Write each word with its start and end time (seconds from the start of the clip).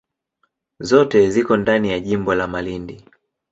Zote 0.79 1.29
ziko 1.29 1.57
ndani 1.57 1.89
ya 1.91 1.99
jimbo 1.99 2.35
la 2.35 2.47
Malindi. 2.47 3.03